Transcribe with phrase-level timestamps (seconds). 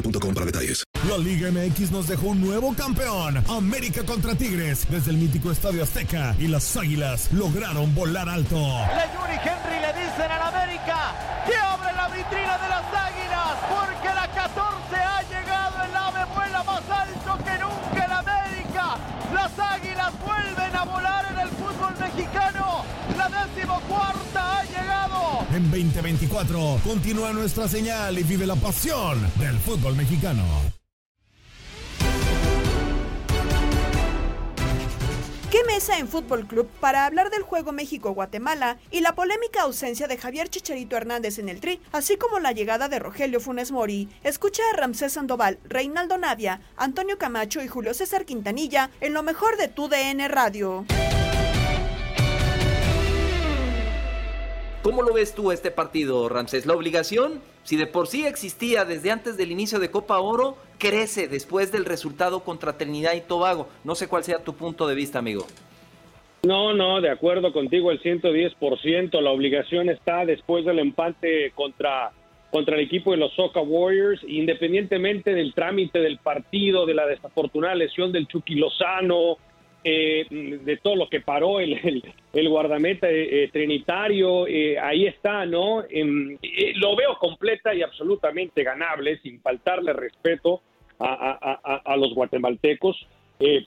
[0.00, 0.84] boostmobile.com para detalles.
[1.08, 3.42] La Liga MX nos dejó un nuevo campeón.
[3.48, 8.56] América contra Tigres desde el mítico Estadio Azteca y las Águilas lograron volar alto.
[8.56, 11.27] La Yuri Henry le dicen al América
[25.54, 30.44] En 2024 continúa nuestra señal y vive la pasión del fútbol mexicano.
[35.50, 40.18] ¿Qué mesa en Fútbol Club para hablar del juego México-Guatemala y la polémica ausencia de
[40.18, 44.10] Javier Chicharito Hernández en el tri, así como la llegada de Rogelio Funes Mori?
[44.24, 49.56] Escucha a Ramsés Sandoval, Reinaldo Navia, Antonio Camacho y Julio César Quintanilla en lo mejor
[49.56, 50.84] de tu DN Radio.
[54.88, 56.64] ¿Cómo lo ves tú este partido, Ramsés?
[56.64, 61.28] La obligación, si de por sí existía desde antes del inicio de Copa Oro, crece
[61.28, 63.68] después del resultado contra Trinidad y Tobago.
[63.84, 65.44] No sé cuál sea tu punto de vista, amigo.
[66.42, 69.20] No, no, de acuerdo contigo el 110%.
[69.20, 72.10] La obligación está después del empate contra,
[72.50, 77.74] contra el equipo de los Soca Warriors, independientemente del trámite del partido, de la desafortunada
[77.74, 79.36] lesión del Chucky Lozano,
[79.84, 82.02] eh, de todo lo que paró el,
[82.32, 85.84] el, guardameta eh, eh, trinitario, eh, ahí está, ¿no?
[85.88, 86.36] Em,
[86.76, 90.62] lo veo completa y absolutamente ganable, sin faltarle respeto
[90.98, 92.96] a, a- a- los guatemaltecos.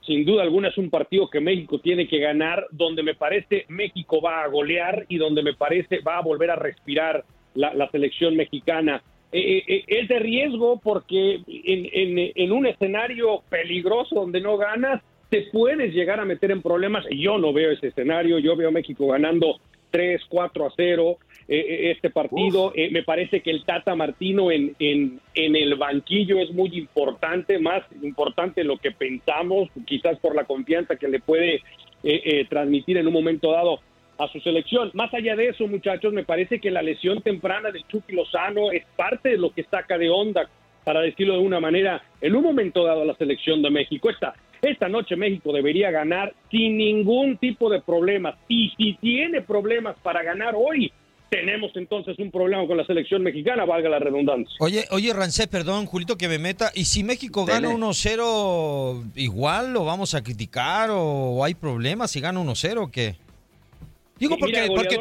[0.06, 4.20] Sin duda alguna es un partido que México tiene que ganar, donde me parece México
[4.20, 7.24] va a golear y donde me parece va a volver a respirar
[7.54, 9.02] la, selección mexicana.
[9.32, 15.94] Es de riesgo porque en, en- en un escenario peligroso donde no ganas, te puedes
[15.94, 17.06] llegar a meter en problemas.
[17.10, 19.58] Yo no veo ese escenario, yo veo a México ganando
[19.90, 21.16] 3, 4 a 0
[21.48, 22.70] eh, eh, este partido.
[22.76, 27.58] Eh, me parece que el Tata Martino en, en, en el banquillo es muy importante,
[27.58, 31.60] más importante de lo que pensamos, quizás por la confianza que le puede eh,
[32.24, 33.80] eh, transmitir en un momento dado
[34.18, 34.90] a su selección.
[34.92, 38.84] Más allá de eso, muchachos, me parece que la lesión temprana del Chucky Lozano es
[38.96, 40.46] parte de lo que saca de onda,
[40.84, 44.10] para decirlo de una manera, en un momento dado a la selección de México.
[44.10, 48.36] Esta, esta noche México debería ganar sin ningún tipo de problemas.
[48.48, 50.92] Y si tiene problemas para ganar hoy,
[51.28, 54.54] tenemos entonces un problema con la selección mexicana, valga la redundancia.
[54.60, 56.70] Oye, oye, Rancés, perdón, Julito, que me meta.
[56.74, 57.80] ¿Y si México gana Dele.
[57.80, 63.16] 1-0, igual lo vamos a criticar o hay problemas si gana 1-0 o qué?
[64.18, 65.00] Digo, porque, porque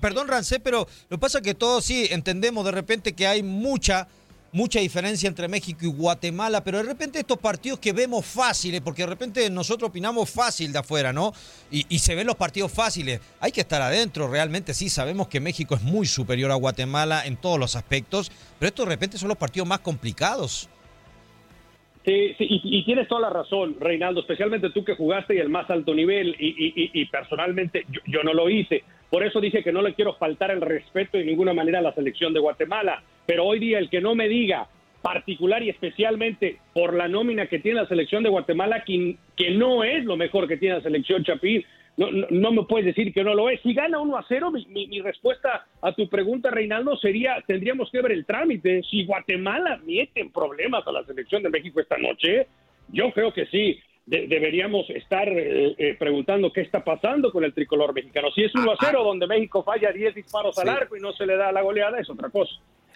[0.00, 3.42] perdón, Rancés, pero lo que pasa es que todos sí entendemos de repente que hay
[3.42, 4.06] mucha,
[4.52, 9.02] mucha diferencia entre México y Guatemala, pero de repente estos partidos que vemos fáciles, porque
[9.02, 11.32] de repente nosotros opinamos fácil de afuera, ¿no?
[11.70, 13.20] Y, se ven los partidos fáciles.
[13.40, 17.36] Hay que estar adentro, realmente sí, sabemos que México es muy superior a Guatemala en
[17.36, 20.68] todos los aspectos, pero estos de repente son los partidos más complicados.
[22.04, 25.70] Sí, sí, y, tienes toda la razón, Reinaldo, especialmente tú que jugaste y el más
[25.70, 28.82] alto nivel, y- y personalmente yo, yo no lo hice.
[29.08, 31.94] Por eso dije que no le quiero faltar el respeto de ninguna manera a la
[31.94, 33.02] selección de Guatemala.
[33.26, 34.68] Pero hoy día el que no me diga,
[35.02, 39.82] particular y especialmente por la nómina que tiene la selección de Guatemala, que, que no
[39.84, 41.64] es lo mejor que tiene la selección Chapín,
[41.96, 43.60] no, no, no me puedes decir que no lo es.
[43.62, 47.90] Si gana 1 a 0, mi, mi- mi respuesta a tu pregunta, Reinaldo, sería, tendríamos
[47.90, 48.82] que ver el trámite.
[48.90, 52.46] Si Guatemala mete en problemas a la selección de México esta noche,
[52.88, 53.78] yo creo que sí.
[54.06, 58.32] de- deberíamos estar eh, eh, preguntando qué está pasando con el tricolor mexicano.
[58.32, 60.74] Si es 1 a 0, donde México falla 10 disparos al Sí.
[60.74, 62.52] arco y no se le da la goleada, es otra cosa.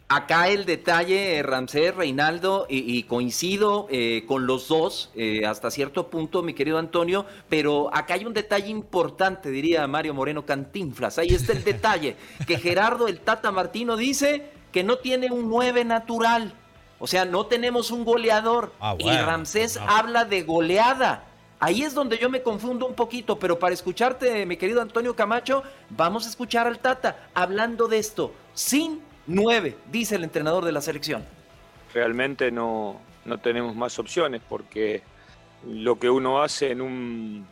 [0.09, 6.45] Acá el detalle, Ramsés, Reinaldo, y, coincido eh, con los dos eh, hasta cierto punto,
[6.45, 11.19] mi querido Antonio, pero acá hay un detalle importante, diría Mario Moreno Cantinflas.
[11.19, 12.17] Ahí está el detalle,
[12.47, 16.55] que Gerardo el Tata Martino dice que no tiene un 9 natural.
[17.01, 18.73] O sea, no tenemos un goleador.
[18.79, 19.99] Ah, y Ramsés ah.
[19.99, 21.25] habla de goleada.
[21.59, 25.65] Ahí es donde yo me confundo un poquito, pero para escucharte, mi querido Antonio Camacho,
[25.91, 30.81] vamos a escuchar al Tata hablando de esto, sin Nueve, dice el entrenador de la
[30.81, 31.25] selección.
[31.93, 35.03] Realmente no, no tenemos más opciones porque
[35.67, 37.47] lo que uno hace en un,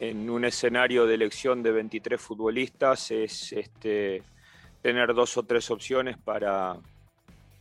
[0.00, 4.22] en un escenario de elección de 23 futbolistas es este,
[4.80, 6.76] tener dos o tres opciones para,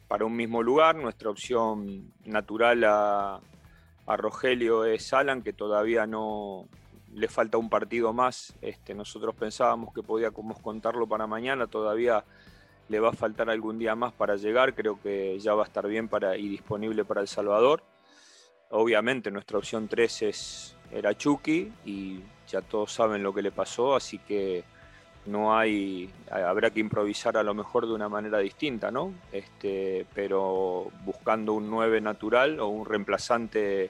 [0.08, 0.96] para un mismo lugar.
[0.96, 3.42] Nuestra opción natural a,
[4.06, 6.68] a Rogelio es Alan, que todavía no
[7.14, 8.54] le falta un partido más.
[8.62, 12.24] Este, nosotros pensábamos que podíamos contarlo para mañana, todavía
[12.92, 15.88] le va a faltar algún día más para llegar, creo que ya va a estar
[15.88, 17.84] bien para, y disponible para El Salvador.
[18.70, 23.96] Obviamente nuestra opción 3 es, era Chucky y ya todos saben lo que le pasó,
[23.96, 24.66] así que
[25.26, 29.14] no hay, habrá que improvisar a lo mejor de una manera distinta, ¿no?
[29.32, 33.90] Este, pero buscando un 9 natural o un reemplazante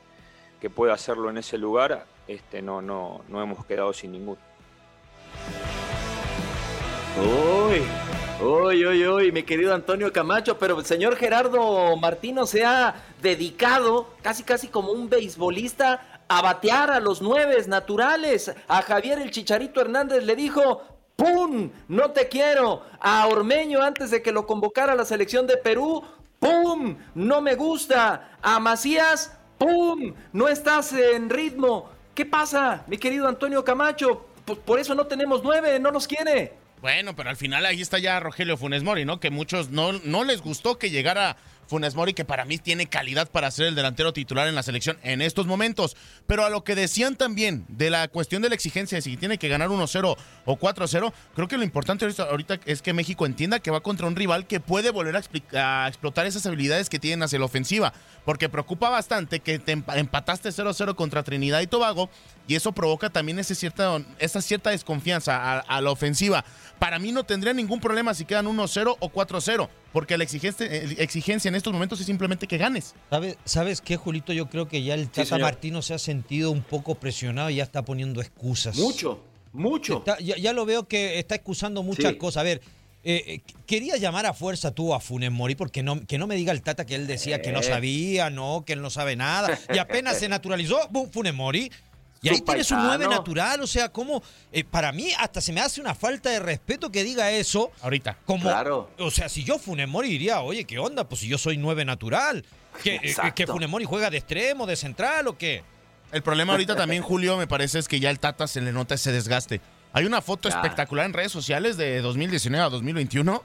[0.59, 4.39] que pueda hacerlo en ese lugar, este, no, no, no hemos quedado sin ninguno.
[7.17, 7.81] Uy,
[8.41, 14.07] Uy, uy, uy, mi querido Antonio Camacho, pero el señor Gerardo Martino se ha dedicado
[14.23, 18.51] casi, casi como un beisbolista a batear a los nueves naturales.
[18.67, 20.81] A Javier el Chicharito Hernández le dijo,
[21.15, 21.69] ¡pum!
[21.87, 22.81] No te quiero.
[22.99, 26.01] A Ormeño antes de que lo convocara a la selección de Perú,
[26.39, 26.97] ¡pum!
[27.13, 28.37] No me gusta.
[28.41, 30.15] A Macías, ¡pum!
[30.33, 31.89] No estás en ritmo.
[32.15, 34.25] ¿Qué pasa, mi querido Antonio Camacho?
[34.45, 36.60] Pues por eso no tenemos nueve, no nos quiere.
[36.81, 39.19] Bueno, pero al final ahí está ya Rogelio Funes Mori, ¿no?
[39.19, 41.37] Que muchos no, no les gustó que llegara
[41.71, 44.97] Funes Mori, que para mí tiene calidad para ser el delantero titular en la selección
[45.03, 45.95] en estos momentos.
[46.27, 49.37] Pero a lo que decían también de la cuestión de la exigencia de si tiene
[49.37, 53.71] que ganar 1-0 o 4-0, creo que lo importante ahorita es que México entienda que
[53.71, 57.45] va contra un rival que puede volver a, explotar esas habilidades que tienen hacia la
[57.45, 57.93] ofensiva.
[58.25, 62.09] Porque preocupa bastante que te empataste 0-0 contra Trinidad y Tobago
[62.49, 63.53] y eso provoca también ese
[64.19, 66.43] esa cierta desconfianza a, la ofensiva.
[66.79, 71.49] Para mí no tendría ningún problema si quedan 1-0 o 4-0, porque la exigencia, exigencia
[71.49, 72.95] en estos momentos es simplemente que ganes.
[73.09, 74.33] ¿Sabes, ¿Sabes qué, Julito?
[74.33, 77.63] Yo creo que ya el Tata Martino se ha sentido un poco presionado y ya
[77.63, 78.77] está poniendo excusas.
[78.77, 79.23] Mucho,
[79.53, 80.03] mucho.
[80.19, 82.41] ya, lo veo que está excusando muchas cosas.
[82.41, 82.61] A ver,
[83.03, 86.35] eh, eh, quería llamar a fuerza tú a Funes Mori porque no, que no me
[86.35, 87.63] diga el Tata que él decía que no eh.
[87.63, 89.59] sabía, no, que él no sabe nada.
[89.73, 90.77] Y apenas se naturalizó,
[91.11, 91.71] Funes Mori
[92.21, 94.21] y ahí tienes un 9 natural, o sea, como
[94.51, 97.71] eh, para mí hasta se me hace una falta de respeto que diga eso.
[97.81, 98.17] Ahorita.
[98.25, 98.91] Como, claro.
[98.99, 101.09] O sea, si yo Funemori diría, oye, ¿qué onda?
[101.09, 102.45] Pues si yo soy 9 natural.
[102.83, 105.63] ¿Que, eh, que Funemori juega de extremo, de central o qué?
[106.11, 108.95] El problema ahorita también, Julio, me parece es que ya el Tata se le nota
[108.95, 109.61] ese desgaste.
[109.93, 113.43] Hay una foto espectacular en redes sociales de 2019 a 2021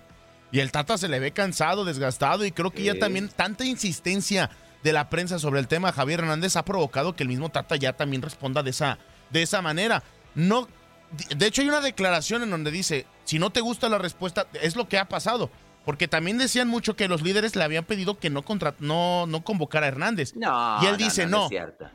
[0.53, 4.51] y el Tata se le ve cansado, desgastado y creo que ya también tanta insistencia
[4.87, 7.95] de la prensa sobre el tema Javier Hernández ha provocado que el mismo Tata ya
[7.95, 8.99] también responda de esa,
[9.31, 10.05] de esa manera.
[10.37, 10.69] No,
[11.37, 14.77] de hecho hay una declaración en donde dice, si no te gusta la respuesta, es
[14.77, 15.51] lo que ha pasado.
[15.85, 19.43] Porque también decían mucho que los líderes le habían pedido que no, contra, no, no
[19.43, 20.35] convocara a Hernández.
[20.37, 21.49] y él dice, no,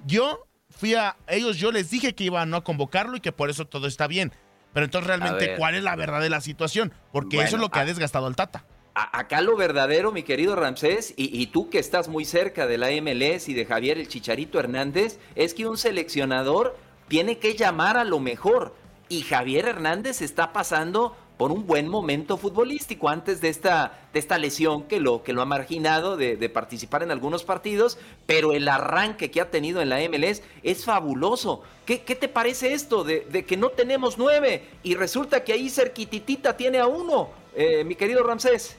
[0.05, 3.50] yo fui a ellos, yo les dije que iba a no convocarlo y que por
[3.50, 4.33] eso todo está bien.
[4.74, 6.93] Pero entonces realmente, ¿cuál es la verdad de la situación?
[7.13, 11.13] Porque eso es lo que ha desgastado al Tata acá lo verdadero, mi querido Ramsés,
[11.15, 15.19] y, tú que estás muy cerca de la MLS y de Javier el Chicharito Hernández,
[15.36, 18.75] es que un seleccionador tiene que llamar a lo mejor.
[19.10, 24.38] Y Javier Hernández está pasando por un buen momento futbolístico antes de esta, de esta
[24.38, 29.31] lesión que lo, que lo ha marginado de, participar en algunos partidos, pero el arranque
[29.31, 31.63] que ha tenido en la MLS es fabuloso.
[31.88, 36.55] ¿Qué, te parece esto de, de, que no tenemos nueve y resulta que ahí cerquititita
[36.55, 38.77] tiene a uno, eh, mi querido Ramsés?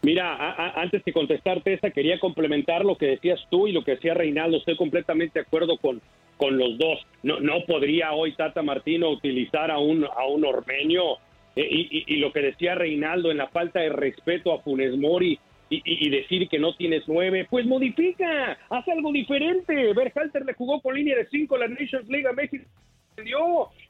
[0.00, 4.14] Mira, antes de contestarte esa, quería complementar lo que decías tú y lo que decía
[4.14, 4.56] Reinaldo.
[4.56, 6.00] Estoy completamente de acuerdo con,
[6.38, 7.00] con los dos.
[7.22, 11.18] No, no podría hoy Tata Martino utilizar a un, a un ormeño
[11.56, 15.38] eh, y, lo que decía Reinaldo en la falta de respeto a Funes Mori
[15.70, 19.92] y, decir que no tienes nueve, pues modifica, haz algo diferente.
[19.92, 22.64] Berhalter le jugó con línea de cinco la Nations League a México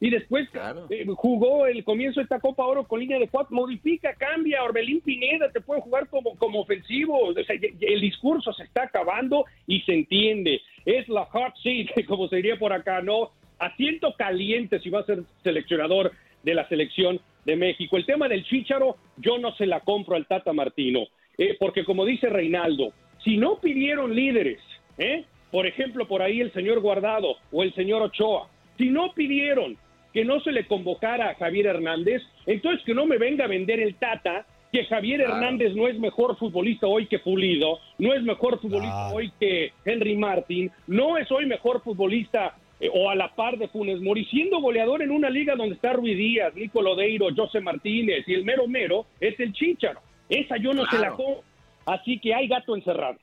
[0.00, 0.48] y después
[0.90, 5.00] eh, jugó el comienzo de esta Copa Oro con línea de cuatro, modifica, cambia, Orbelín
[5.00, 10.60] Pineda te puede jugar como, como ofensivo, el discurso se está acabando y se entiende,
[10.84, 13.30] es la hot seat, como se diría por acá, ¿no?
[13.58, 17.96] Asiento caliente si va a ser seleccionador de la selección de México.
[17.96, 21.06] El tema del Chícharo, yo no se la compro al Tata Martino.
[21.38, 22.92] eh, porque como dice Reinaldo,
[23.22, 24.58] si no pidieron líderes,
[24.98, 25.24] ¿eh?
[25.50, 29.76] por ejemplo, por ahí el señor Guardado o el señor Ochoa, si no pidieron
[30.12, 33.80] que no se le convocara a Javier Hernández, entonces que no me venga a vender
[33.80, 38.60] el Tata que Javier Hernández no es mejor futbolista hoy que Pulido, no es mejor
[38.60, 43.58] futbolista hoy que Henry Martin, no es hoy mejor futbolista eh, o a la par
[43.58, 47.60] de Funes Mori, siendo goleador en una liga donde está Ruiz Díaz, Nico Lodeiro, José
[47.60, 50.00] Martínez y el mero mero es el Chicharo.
[50.28, 51.42] Esa yo no se la como.
[51.86, 53.18] Así que hay gato encerrado.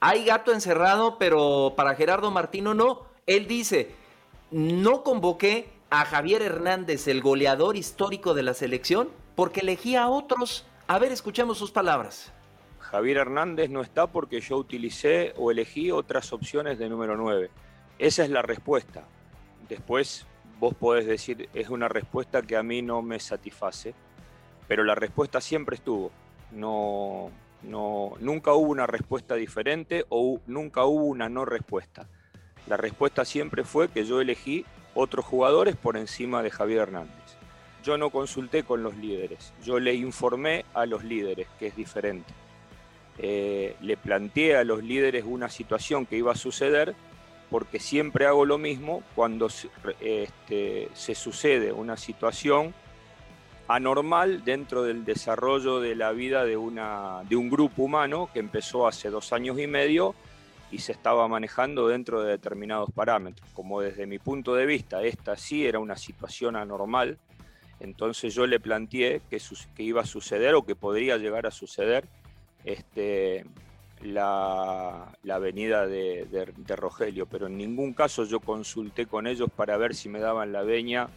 [0.00, 3.06] Hay gato encerrado, pero para Gerardo Martino no.
[3.26, 3.90] Él dice,
[4.50, 10.66] no convoqué a Javier Hernández, el goleador histórico de la selección, porque elegí a otros.
[10.86, 12.32] A ver, escuchemos sus palabras.
[12.78, 17.50] Javier Hernández no está porque yo utilicé o elegí otras opciones de número 9.
[17.98, 19.04] Esa es la respuesta.
[19.68, 20.26] Después
[20.58, 23.94] vos podés decir, es una respuesta que a mí no me satisface,
[24.66, 26.10] pero la respuesta siempre estuvo.
[26.52, 27.30] No,
[27.62, 32.08] no, nunca hubo una respuesta diferente o nunca hubo una no respuesta.
[32.66, 37.14] La respuesta siempre fue que yo elegí otros jugadores por encima de Javier Hernández.
[37.82, 42.32] Yo no consulté con los líderes, yo le informé a los líderes, que es diferente.
[43.18, 46.94] Eh, le planteé a los líderes una situación que iba a suceder,
[47.50, 49.48] porque siempre hago lo mismo cuando
[50.00, 52.74] este, se sucede una situación
[53.68, 58.86] anormal dentro del desarrollo de la vida de, una, de un grupo humano que empezó
[58.86, 60.14] hace dos años y medio
[60.70, 63.48] y se estaba manejando dentro de determinados parámetros.
[63.54, 67.18] Como desde mi punto de vista esta sí era una situación anormal,
[67.80, 69.40] entonces yo le planteé que,
[69.74, 72.04] que iba a suceder o que podría llegar a suceder
[72.64, 73.44] este,
[74.04, 76.26] la, la venida de,
[76.76, 80.62] Rogelio, pero en ningún caso yo consulté con ellos para ver si me daban la
[80.62, 81.08] veña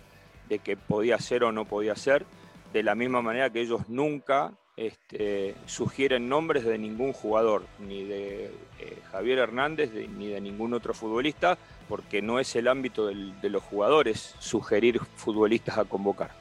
[0.49, 2.25] de que podía ser o no podía ser,
[2.73, 8.45] de la misma manera que ellos nunca este, sugieren nombres de ningún jugador, ni de
[8.79, 11.57] eh, Javier Hernández ni de ningún otro futbolista,
[11.89, 16.31] porque no es el ámbito de los jugadores sugerir futbolistas a convocar.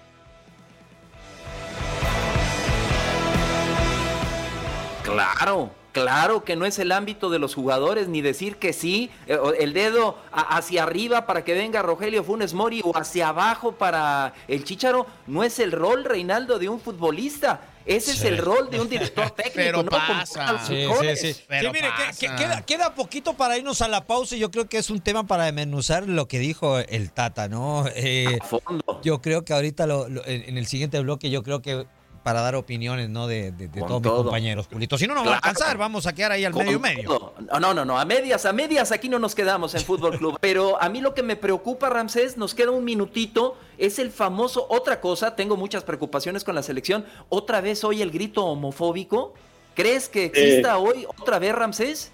[5.02, 5.70] Claro,
[6.02, 9.72] Claro que no es el ámbito de los jugadores ni decir que sí, eh, el
[9.72, 15.06] dedo hacia arriba para que venga Rogelio Funes Mori o hacia abajo para el Chicharo,
[15.26, 17.60] no es el rol, Reinaldo, de un futbolista.
[17.86, 19.52] Ese es el rol de un director técnico.
[19.54, 19.90] Pero ¿no?
[19.90, 20.58] pasa.
[20.66, 20.86] Sí,
[21.16, 21.42] sí, sí.
[21.46, 22.18] Pero mire, pasa.
[22.18, 24.90] que- que- queda, queda poquito para irnos a la pausa y yo creo que es
[24.90, 27.84] un tema para desmenuzar lo que dijo el Tata, ¿no?
[27.94, 29.00] Eh, A fondo.
[29.04, 31.86] yo creo que ahorita lo- lo- en el siguiente bloque yo creo que
[32.26, 33.28] para dar opiniones, ¿no?
[33.28, 34.98] De, de- todos mis compañeros, Julito.
[34.98, 35.40] Si no, no va a Claro.
[35.44, 37.08] alcanzar, vamos a quedar ahí al Con medio y medio.
[37.08, 37.34] todo.
[37.60, 40.36] No, no, no, a medias, a medias aquí no nos quedamos en Fútbol Club.
[40.40, 44.66] Pero a mí lo que me preocupa, Ramsés, nos queda un minutito, es el famoso,
[44.68, 49.32] otra cosa, tengo muchas preocupaciones con la selección, otra vez hoy el grito homofóbico.
[49.76, 52.12] ¿Crees que exista hoy otra vez, Ramsés?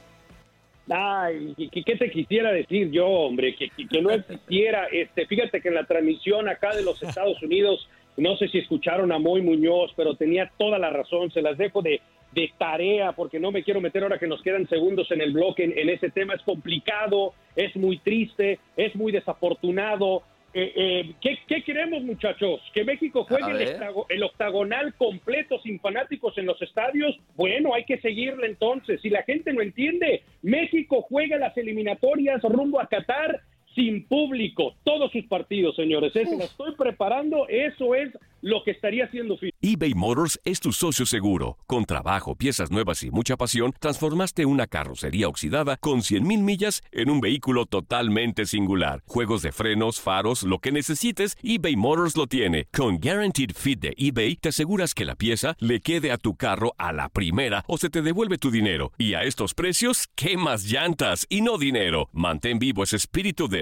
[0.91, 3.57] Ay, ¿qué, te quisiera decir yo, hombre?
[3.57, 4.89] Que, que- que no existiera.
[4.93, 9.13] Este, fíjate que en la transmisión acá de los Estados Unidos, no sé si escucharon
[9.13, 11.31] a Moy Muñoz, pero tenía toda la razón.
[11.31, 12.01] Se las dejo de,
[12.33, 15.65] de tarea porque no me quiero meter ahora que nos quedan segundos en el bloque
[15.65, 16.35] en, en ese tema.
[16.35, 20.23] Es complicado, es muy triste, es muy desafortunado.
[20.55, 22.61] Eh, eh, ¿qué, qué queremos, muchachos?
[22.75, 27.19] ¿Que México juegue el, el octagonal completo sin fanáticos en los estadios?
[27.37, 29.01] Bueno, hay que seguirle entonces.
[29.01, 33.41] Si la gente no entiende, México juega las eliminatorias rumbo a Qatar
[33.75, 36.15] sin público, todos sus partidos, señores.
[36.15, 38.13] Eso lo estoy preparando, eso es
[38.43, 41.57] lo que estaría haciendo eBay Motors es tu socio seguro.
[41.69, 47.11] Con trabajo, piezas nuevas y mucha pasión, transformaste una carrocería oxidada con 100.000 millas en
[47.11, 49.05] un vehículo totalmente singular.
[49.07, 52.67] Juegos de frenos, faros, lo que necesites, eBay Motors lo tiene.
[52.73, 56.75] Con Guaranteed Fit de eBay, te aseguras que la pieza le quede a tu carro
[56.77, 58.93] a la primera o se te devuelve tu dinero.
[58.99, 62.09] Y a estos precios, ¿qué más llantas y no dinero?
[62.13, 63.62] Mantén vivo ese espíritu de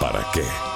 [0.00, 0.75] ¿para qué?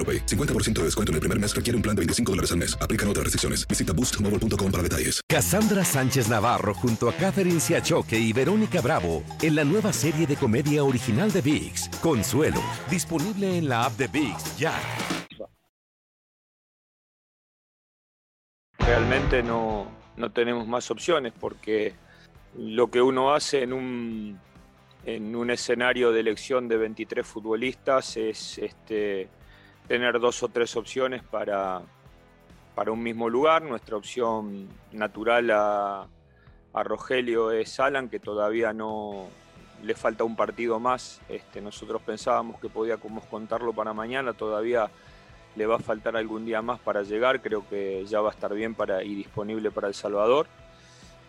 [0.01, 0.25] AroPay.
[0.25, 2.75] 50% de descuento en el primer mes requiere un plan de 25 dólares al mes.
[2.81, 3.67] Aplican otras restricciones.
[3.67, 5.21] Visita boostmobile.com para detalles.
[5.27, 10.35] Cassandra Sánchez Navarro junto a Catherine Siachoque y Verónica Bravo en la nueva serie de
[10.35, 14.73] comedia original de VIX, Consuelo, disponible en la app de VIX ya.
[18.79, 21.93] Realmente no, no tenemos más opciones porque
[22.57, 24.39] lo que uno hace en un,
[25.05, 29.29] en un escenario de elección de 23 futbolistas es este,
[29.91, 31.81] tener dos o tres opciones para,
[32.75, 33.61] para un mismo lugar.
[33.61, 36.07] Nuestra opción natural a,
[36.73, 39.27] Rogelio es Alan, que todavía no
[39.83, 41.19] le falta un partido más.
[41.27, 44.89] Este, nosotros pensábamos que podíamos contarlo para mañana, todavía
[45.57, 47.41] le va a faltar algún día más para llegar.
[47.41, 50.47] Creo que ya va a estar bien para, y disponible para El Salvador.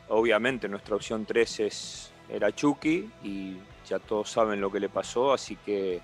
[0.09, 3.57] Obviamente nuestra opción 3 es, era Chucky y
[3.89, 6.01] ya todos saben lo que le pasó, así que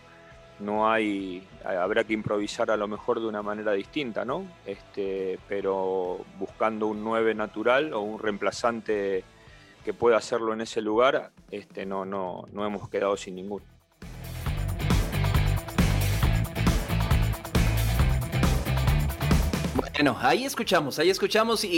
[0.60, 4.44] no hay, habrá que improvisar a lo mejor de una manera distinta, ¿no?
[4.66, 9.24] Este, pero buscando un 9 natural o un reemplazante
[9.84, 13.64] que pueda hacerlo en ese lugar, este, no, no, no hemos quedado sin ninguno.
[19.98, 21.68] Bueno, ahí escuchamos, ahí escuchamos y,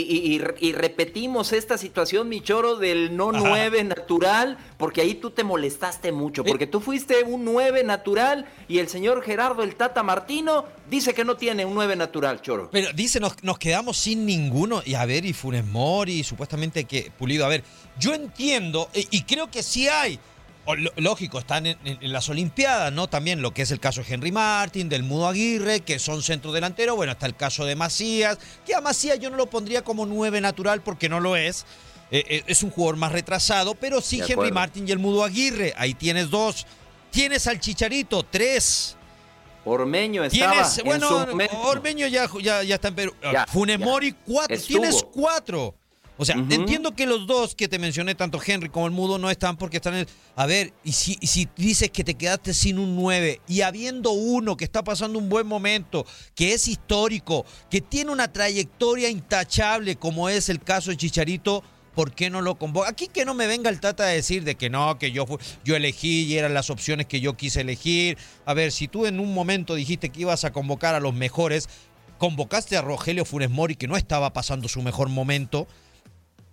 [0.59, 6.11] y- repetimos esta situación, mi choro, del no 9 natural, porque ahí tú te molestaste
[6.11, 11.15] mucho, porque tú fuiste un 9 natural y el señor Gerardo el Tata Martino dice
[11.15, 12.69] que no tiene un 9 natural, choro.
[12.71, 14.83] Pero dice, nos, nos quedamos sin ninguno.
[14.85, 17.43] Y a ver, y Funes Mori, supuestamente que Pulido.
[17.43, 17.63] A ver,
[17.97, 20.19] yo entiendo, y, y creo que sí hay.
[20.95, 23.07] Lógico, están en, en- en las Olimpiadas, ¿no?
[23.07, 26.51] También lo que es el caso de Henry Martin, del Mudo Aguirre, que son centro
[26.51, 26.95] delantero.
[26.95, 30.39] Bueno, está el caso de Macías, que a Macías yo no lo pondría como nueve
[30.39, 31.65] natural porque no lo es.
[32.11, 34.51] Eh, eh, es un jugador más retrasado, pero sí Henry.
[34.51, 35.73] Martin y el Mudo Aguirre.
[35.77, 36.65] Ahí tienes dos.
[37.09, 38.95] Tienes al Chicharito, tres.
[39.65, 41.61] Ormeño estaba Tienes, en bueno, su momento.
[41.61, 43.13] Ormeño ya, ya, ya está en Perú.
[43.21, 43.85] Ya, Funes ya.
[43.85, 44.55] Mori, cuatro.
[44.55, 44.79] Estuvo.
[44.79, 45.75] Tienes cuatro.
[46.21, 49.31] O sea, entiendo que los dos que te mencioné, tanto Henry como el Mudo, no
[49.31, 50.07] están porque están en el...
[50.35, 54.11] A ver, y si, y si dices que te quedaste sin un 9 y habiendo
[54.11, 56.05] uno que está pasando un buen momento,
[56.35, 61.63] que es histórico, que tiene una trayectoria intachable como es el caso de Chicharito,
[61.95, 62.89] ¿por qué no lo convoca?
[62.89, 65.25] Aquí que no me venga el Tata a decir de que no, que yo,
[65.65, 68.19] yo elegí y eran las opciones que yo quise elegir.
[68.45, 71.67] A ver, si tú en un momento dijiste que ibas a convocar a los mejores,
[72.19, 75.67] convocaste a Rogelio Funes Mori, que no estaba pasando su mejor momento,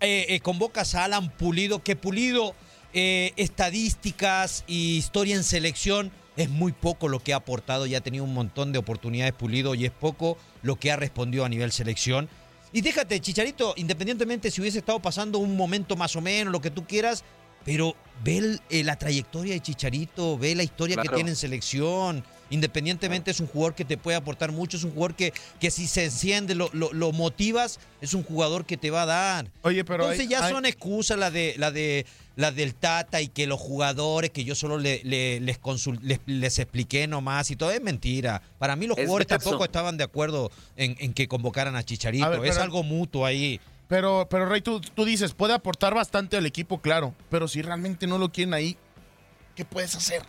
[0.01, 2.55] eh, eh, convocas a Alan Pulido, que Pulido,
[2.95, 8.01] eh, estadísticas y historia en selección, es muy poco lo que ha aportado, ya ha
[8.01, 11.73] tenido un montón de oportunidades Pulido y es poco lo que ha respondido a nivel
[11.73, 12.29] selección.
[12.73, 16.71] Y déjate, Chicharito, independientemente si hubiese estado pasando un momento más o menos, lo que
[16.71, 17.25] tú quieras,
[17.65, 22.25] pero ve el- eh, la trayectoria de Chicharito, ve la historia que tiene en selección.
[22.51, 25.87] Independientemente es un jugador que te puede aportar mucho, es un jugador que, que si
[25.87, 29.51] se enciende, lo, lo- lo motivas, es un jugador que te va a dar.
[29.63, 32.07] Oye, pero Entonces hay- ya hay- son excusas la de la de
[32.37, 35.59] la del Tata y que los jugadores que yo solo le- le- les,
[36.03, 38.41] les les expliqué nomás y todo es mentira.
[38.59, 42.25] Para mí los Es jugadores tampoco estaban de acuerdo en, en que convocaran a Chicharito.
[42.25, 43.61] A ver, es pero- algo mutuo ahí.
[43.89, 47.15] Pero, pero Rey, tú, tú dices, puede aportar bastante al equipo, claro.
[47.31, 48.77] Pero si realmente no lo quieren ahí,
[49.57, 50.23] ¿qué puedes hacer?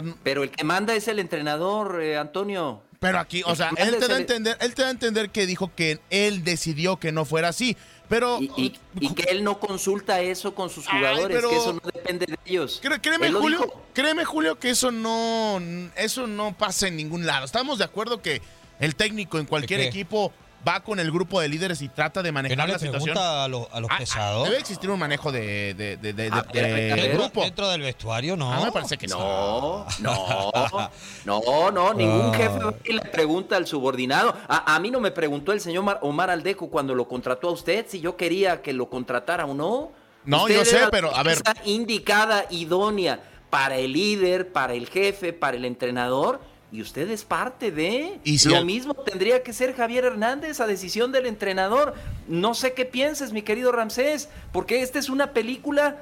[0.00, 2.82] Sea, Pero el que manda es el entrenador, eh, Antonio.
[2.98, 5.44] pero aquí, o sea, él te da a entender, él te da a entender que
[5.46, 7.76] dijo que él decidió que no fuera así.
[8.08, 11.56] Pero Y, y- y que él no consulta eso con sus Ay, jugadores, pero- que
[11.56, 12.78] eso no depende de ellos.
[12.82, 13.82] Cré- créeme, Él Julio, dijo.
[13.94, 15.58] créeme, Julio, que eso no,
[15.96, 17.44] eso no pasa en ningún lado.
[17.46, 18.42] Estamos de acuerdo que
[18.80, 20.30] el técnico en cualquier equipo
[20.66, 23.16] va con el grupo de líderes y trata de manejar no la situación.
[23.18, 24.44] a, los- a los Ah, ah, pesados.
[24.44, 27.08] Debe existir un manejo de, de, de, de- A de- ver, a ver, a del
[27.08, 27.16] ver.
[27.18, 27.42] grupo.
[27.42, 28.52] Dentro del vestuario, no.
[28.52, 29.14] Ah, me parece que sí.
[29.14, 30.90] No, no,
[31.24, 32.36] no, no, ningún Ah.
[32.36, 34.34] jefe le pregunta al subordinado.
[34.48, 37.52] A, a mí no me preguntó el señor Mar- Omar Aldeco cuando lo contrató a
[37.52, 39.90] usted si yo quería que lo contratara o no.
[40.24, 41.38] No, Usted yo sé, pero, a ver.
[41.64, 43.18] indicada, idónea
[43.50, 46.40] para el líder, para el jefe, para el entrenador.
[46.72, 48.18] Y usted es parte de.
[48.24, 51.92] Y si Lo al- mismo tendría que ser Javier Hernández a decisión del entrenador.
[52.28, 55.98] No sé qué pienses, mi querido Ramsés, porque esta es una película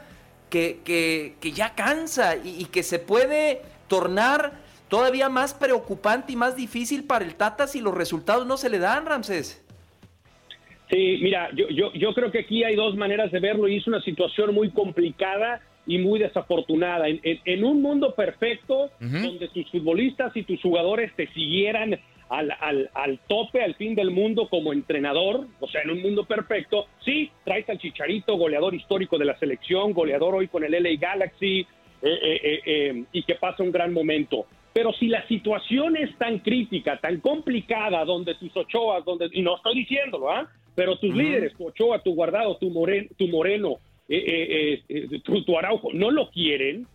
[0.49, 4.53] que, que- que ya cansa y, y que se puede tornar
[4.89, 8.79] todavía más preocupante y más difícil para el Tata si los resultados no se le
[8.79, 9.61] dan, Ramsés.
[10.89, 13.87] Sí, mira, yo, yo, yo creo que aquí hay dos maneras de verlo y es
[13.87, 15.61] una situación muy complicada
[15.95, 17.09] y muy desafortunada.
[17.09, 18.91] En, en- en un mundo perfecto,
[19.23, 21.99] donde tus futbolistas y tus jugadores te siguieran
[22.29, 26.25] al, al, al tope, al fin del mundo como entrenador, o sea, en un mundo
[26.25, 30.91] perfecto, sí, traes al Chicharito, goleador histórico de la selección, goleador hoy con el LA
[31.01, 31.67] Galaxy, eh,
[32.03, 34.47] eh, eh, eh, y que pasa un gran momento.
[34.73, 39.57] Pero si la situación es tan crítica, tan complicada, donde tus Ochoas, donde, y no
[39.57, 40.49] estoy diciéndolo, ¿ah?
[40.77, 43.79] Pero tus líderes, tu Ochoa, tu Guardado, tu, Moren- tu Moreno,
[44.11, 46.87] eh, eh, eh, eh, tu, tu Araujo, no lo quieren,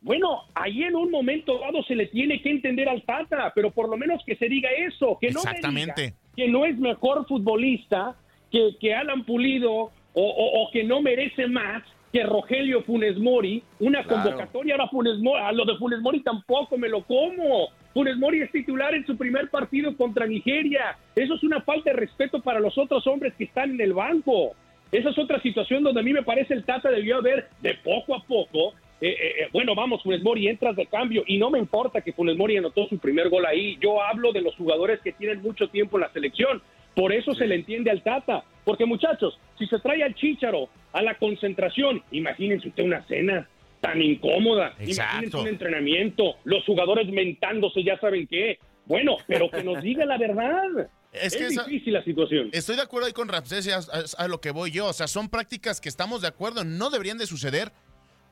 [0.00, 3.88] bueno, ahí en un momento dado se le tiene que entender al Tata, pero por
[3.88, 6.02] lo menos que se diga eso, que no me Exactamente.
[6.02, 8.14] diga que no es mejor futbolista
[8.50, 13.62] que, que Alan Pulido o, o- o que no merece más que Rogelio Funes Mori,
[13.80, 14.22] una Claro.
[14.22, 17.68] convocatoria ahora Funes Mori, a lo de Funes Mori tampoco me lo como.
[17.92, 20.96] Funes Mori es titular en su primer partido contra Nigeria.
[21.16, 24.52] Eso es una falta de respeto para los otros hombres que están en el banco.
[24.94, 28.14] Esa es otra situación donde a mí me parece el Tata debió haber de poco
[28.14, 28.74] a poco.
[29.00, 32.12] eh, eh, eh, bueno, vamos, Funes Mori, entras de cambio y no me importa que
[32.12, 33.76] Funes Mori anotó su primer gol ahí.
[33.80, 36.62] Yo hablo de los jugadores que tienen mucho tiempo en la selección.
[36.94, 38.44] Por eso se le entiende al Tata.
[38.64, 43.48] Porque, muchachos, si se trae al Chícharo a la concentración, imagínense usted una cena
[43.80, 44.74] tan incómoda.
[44.78, 45.40] Imagínense Exacto.
[45.40, 48.58] un entrenamiento, los jugadores mentándose, ya saben qué.
[48.86, 50.88] Bueno, pero que nos diga la verdad.
[51.14, 52.50] Es Es, que esa- difícil la situación.
[52.52, 54.86] Estoy de acuerdo ahí con Ramsés, a, a- a lo que voy yo.
[54.86, 57.72] O sea, son prácticas que estamos de acuerdo, no deberían de suceder,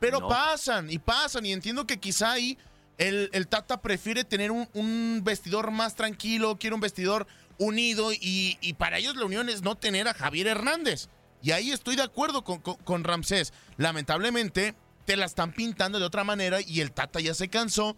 [0.01, 0.29] pero No.
[0.29, 1.47] pasan y pasan.
[1.47, 2.59] Y entiendo que quizá ahí
[2.99, 7.27] el, el Tata prefiere tener un, un vestidor más tranquilo, quiere un vestidor
[7.59, 11.09] unido y, y para ellos la unión es no tener a Javier Hernández.
[11.42, 13.53] Y ahí estoy de acuerdo con, con- con Ramsés.
[13.77, 17.97] Lamentablemente te la están pintando de otra manera y el Tata ya se cansó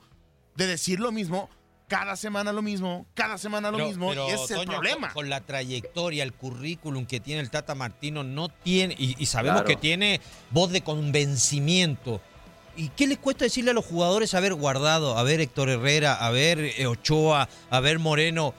[0.56, 1.48] de decir lo mismo.
[1.86, 4.70] Cada semana lo mismo, cada semana lo Pero- mismo, pero, y ese es el Toño,
[4.72, 5.08] problema.
[5.08, 9.26] Con, con la trayectoria, el currículum que tiene el Tata Martino, no tiene, y, y
[9.26, 9.68] sabemos Claro.
[9.68, 10.20] que tiene
[10.50, 12.20] voz de convencimiento.
[12.76, 16.14] ¿Y qué le cuesta decirle a los jugadores, a ver, Guardado, a ver, Héctor Herrera,
[16.14, 18.54] a ver, eh, Ochoa, a ver, Moreno?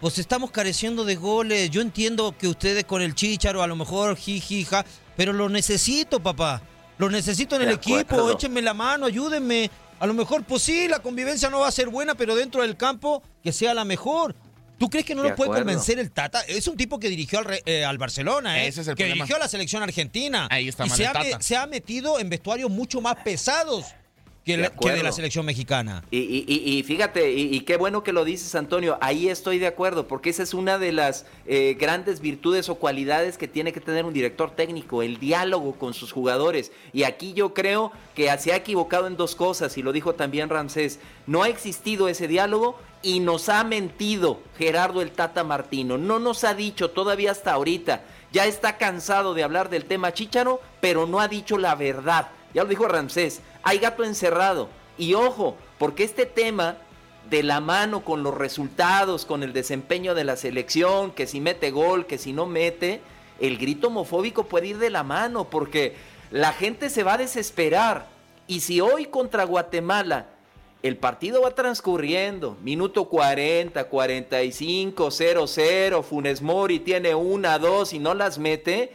[0.00, 1.70] Pues estamos careciendo de goles.
[1.70, 4.84] Yo entiendo que ustedes con el Chícharo, a lo mejor, jijija,
[5.16, 6.60] pero lo necesito, papá.
[6.98, 8.30] Lo necesito en el equipo.
[8.30, 9.70] Échenme la mano, ayúdenme.
[10.00, 12.76] A lo mejor, pues sí, la convivencia no va a ser buena, pero dentro del
[12.76, 14.34] campo, que sea la mejor.
[14.78, 16.42] ¿Tú crees que no De lo puede convencer el Tata?
[16.42, 18.66] Es un tipo que dirigió al, Re- eh, al Barcelona, ¿eh?
[18.68, 19.14] Ese es el que problema.
[19.24, 20.48] dirigió a la selección argentina.
[20.50, 21.42] Ahí está y mal se el ha, me- Tata.
[21.42, 23.86] se ha metido en vestuarios mucho más pesados
[24.46, 25.02] que, De la- que de acuerdo.
[25.02, 26.04] la selección mexicana.
[26.10, 29.66] Y, y- y- y fíjate, y, qué bueno que lo dices, Antonio, ahí estoy de
[29.66, 33.80] acuerdo, porque esa es una de las eh, grandes virtudes o cualidades que tiene que
[33.80, 36.70] tener un director técnico, el diálogo con sus jugadores.
[36.92, 40.48] Y aquí yo creo que se ha equivocado en dos cosas, y lo dijo también
[40.48, 46.20] Ramsés, no ha existido ese diálogo y nos ha mentido Gerardo el Tata Martino, no
[46.20, 51.06] nos ha dicho todavía hasta ahorita, ya está cansado de hablar del tema Chícharo, pero
[51.06, 52.28] no ha dicho la verdad.
[52.56, 54.70] Ya lo dijo Ramsés, hay gato encerrado.
[54.96, 56.78] Y ojo, porque este tema
[57.28, 61.70] de la mano con los resultados, con el desempeño de la selección, que si mete
[61.70, 63.02] gol, que si no mete,
[63.40, 65.96] el grito homofóbico puede ir de la mano, porque
[66.30, 68.06] la gente se va a desesperar.
[68.46, 70.28] Y si hoy contra Guatemala
[70.82, 78.14] el partido va transcurriendo, minuto 40, 45, 0-0, Funes Mori tiene una, dos y no
[78.14, 78.94] las mete,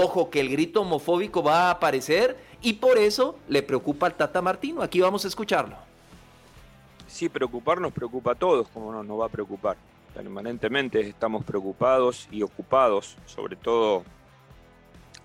[0.00, 4.40] ojo que el grito homofóbico va a aparecer y por eso le preocupa al Tata
[4.40, 4.82] Martino.
[4.82, 5.76] Aquí vamos a escucharlo.
[7.08, 9.76] Sí, preocupar nos preocupa a todos, como no nos va a preocupar.
[10.14, 14.04] Permanentemente estamos preocupados y ocupados, sobre todo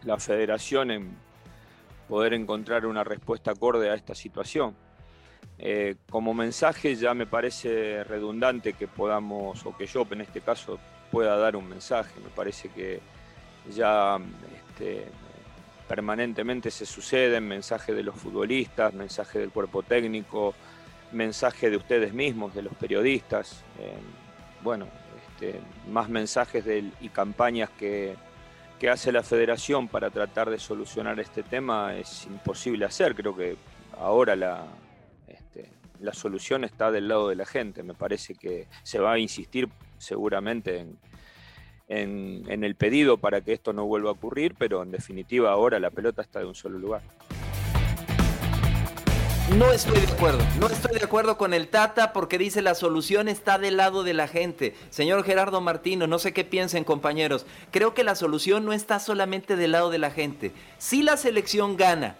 [0.04, 1.16] la federación, en
[2.08, 4.76] poder encontrar una respuesta acorde a esta situación.
[5.60, 10.80] Eh, como mensaje ya me parece redundante que podamos, o que yo en este caso
[11.12, 12.20] pueda dar un mensaje.
[12.22, 13.00] Me parece que
[13.74, 14.20] ya
[14.70, 15.08] este,
[15.88, 20.54] permanentemente se suceden mensajes de los futbolistas, mensajes del cuerpo técnico,
[21.12, 23.64] mensaje de ustedes mismos, de los periodistas.
[23.80, 23.94] eh,
[24.64, 24.88] bueno,
[25.40, 26.66] este, más mensajes
[27.00, 28.16] y campañas que,
[28.80, 33.16] que hace la federación para tratar de solucionar este tema es imposible hacer.
[33.16, 33.56] Creo que
[34.00, 34.66] ahora la,
[35.28, 35.70] este,
[36.00, 37.84] la solución está del lado de la gente.
[37.84, 40.98] Me parece que se va a insistir seguramente en,
[41.88, 45.90] en- el pedido para que esto no vuelva a ocurrir, pero en definitiva ahora la
[45.90, 47.02] pelota está de un solo lugar.
[49.58, 53.30] No estoy de acuerdo, no estoy de acuerdo con el Tata porque dice la solución
[53.30, 54.76] está del lado de la gente.
[54.90, 59.56] Señor Gerardo Martino, no sé qué piensen compañeros, creo que la solución no está solamente
[59.56, 60.52] del lado de la gente.
[60.80, 62.18] Si la selección gana,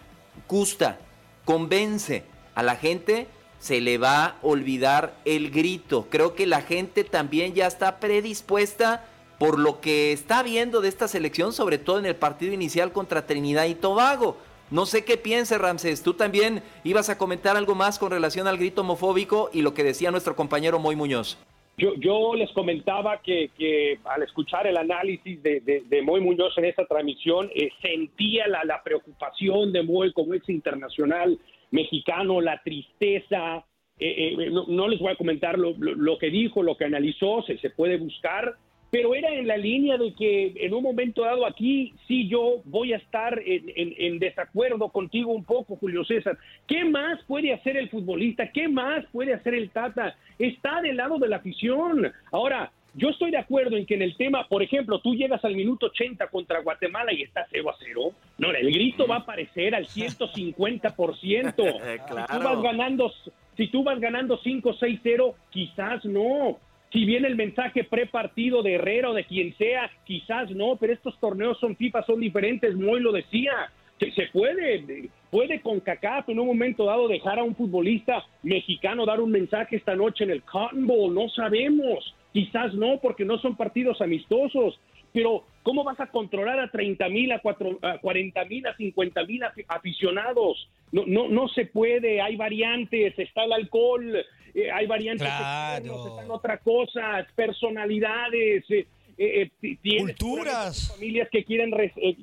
[0.48, 1.00] gusta,
[1.44, 3.26] convence a la gente,
[3.58, 6.06] se le va a olvidar el grito.
[6.08, 9.04] Creo que la gente también ya está predispuesta
[9.38, 13.26] por lo que está viendo de esta selección, sobre todo en el partido inicial contra
[13.26, 14.36] Trinidad y Tobago.
[14.70, 18.58] No sé qué piense Ramses, tú también ibas a comentar algo más con relación al
[18.58, 21.38] grito homofóbico y lo que decía nuestro compañero Moy Muñoz.
[21.78, 26.84] Yo, yo les comentaba que, al escuchar el análisis de, de, Moy Muñoz en esta
[26.86, 31.38] transmisión, eh, sentía la, preocupación de Moy como ex internacional
[31.70, 33.64] mexicano, la tristeza.
[34.00, 37.96] Eh, eh, no, les voy a comentar lo, que dijo, lo que analizó, se puede
[37.96, 38.56] buscar,
[38.90, 42.92] pero era en la línea de que en un momento dado aquí sí yo voy
[42.92, 46.38] a estar en, desacuerdo contigo un poco, Julio César.
[46.66, 48.50] ¿Qué más puede hacer el futbolista?
[48.50, 50.16] ¿Qué más puede hacer el Tata?
[50.38, 52.10] Está del lado de la afición.
[52.32, 55.54] Ahora, yo estoy de acuerdo en que en el tema, por ejemplo, tú llegas al
[55.54, 58.12] minuto 80 contra Guatemala y estás 0 a 0.
[58.38, 61.54] No, el grito va a aparecer al 150%.
[62.06, 62.26] claro.
[62.28, 63.12] Si tú vas ganando,
[63.56, 66.58] si tú vas ganando 5-6-0, quizás no
[66.92, 71.18] si viene el mensaje prepartido de Herrera o de quien sea, quizás no, pero estos
[71.20, 73.52] torneos son FIFA, son diferentes, Moy lo decía.
[73.98, 79.04] Se, se puede, puede con CACAF en un momento dado dejar a un futbolista mexicano
[79.04, 83.38] dar un mensaje esta noche en el Cotton Bowl, no sabemos, quizás no, porque no
[83.38, 84.78] son partidos amistosos,
[85.12, 90.66] pero ¿cómo vas a controlar a 30 mil, a, 40 mil, a 50 mil aficionados?
[90.92, 94.16] No, no, no se puede, hay variantes, está el alcohol,
[94.54, 96.08] eh, hay variantes claro.
[96.08, 98.86] están otras cosas, personalidades, eh,
[99.18, 99.50] eh,
[99.98, 101.70] culturas, familias que quieren,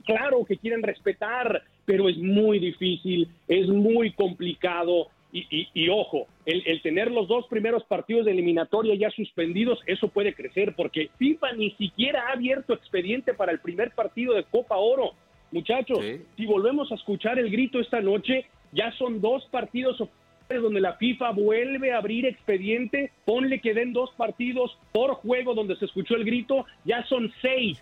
[0.08, 5.10] claro, que quieren respetar, pero es muy difícil, es muy complicado.
[5.38, 10.34] Y, ojo, el, el, tener los dos primeros partidos de eliminatoria ya suspendidos, eso puede
[10.34, 15.12] crecer, porque FIFA ni siquiera ha abierto expediente para el primer partido de Copa Oro.
[15.52, 16.00] Muchachos,
[16.38, 20.02] si volvemos a escuchar el grito esta noche, ya son dos partidos
[20.48, 25.76] donde la FIFA vuelve a abrir expediente, ponle que den dos partidos por juego donde
[25.76, 27.82] se escuchó el grito, ya son seis,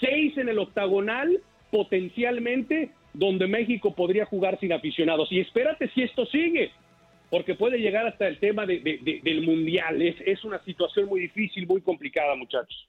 [0.00, 5.30] seis en el octagonal potencialmente donde México podría jugar sin aficionados.
[5.32, 6.70] Y espérate si esto sigue,
[7.30, 10.00] porque puede llegar hasta el tema del Mundial.
[10.02, 12.88] Es, es una situación muy difícil, muy complicada, muchachos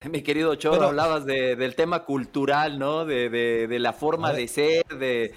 [0.10, 3.04] Mi querido Choro, hablabas del tema cultural, ¿no?
[3.04, 5.34] De, la forma de ser, de,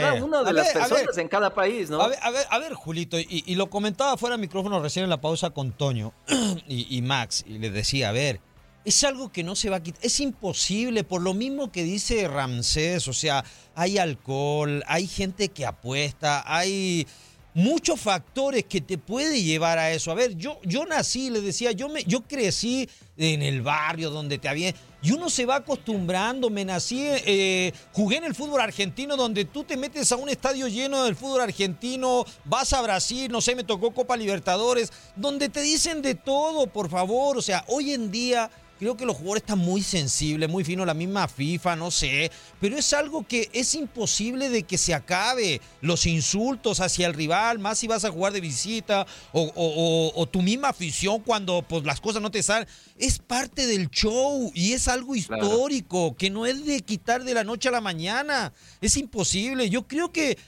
[0.00, 2.00] cada una de las personas en cada país, ¿no?
[2.00, 5.50] A ver, a ver, Julito, y, lo comentaba fuera de micrófono recién en la pausa
[5.50, 6.14] con Toño
[6.66, 8.40] y, y, Max, y les decía, a ver,
[8.86, 12.26] es algo que no se va a quitar, es imposible, por lo mismo que dice
[12.26, 17.06] Ramsés, o sea, hay alcohol, hay gente que apuesta, hay
[17.54, 20.10] muchos factores que te puede llevar a eso.
[20.10, 24.38] A ver, yo, yo nací, le decía, yo, me, yo crecí en el barrio donde
[24.38, 24.74] te había...
[25.02, 29.64] Y uno se va acostumbrando, me nací, eh, jugué en el fútbol argentino donde tú
[29.64, 33.64] te metes a un estadio lleno del fútbol argentino, vas a Brasil, no sé, me
[33.64, 37.38] tocó Copa Libertadores, donde te dicen de todo, por favor.
[37.38, 40.94] O sea, hoy en día Creo que los jugadores están muy sensibles, muy finos, la
[40.94, 42.32] misma FIFA, no sé.
[42.62, 45.60] Pero es algo que es imposible de que se acabe.
[45.82, 50.70] Los insultos hacia el rival, más si vas a jugar de visita, o, tu misma
[50.70, 52.66] afición cuando pues, las cosas no te salen.
[52.96, 57.44] Es parte del show y es algo histórico que no es de quitar de la
[57.44, 58.50] noche a la mañana.
[58.80, 59.68] Es imposible.
[59.68, 60.38] Yo creo que,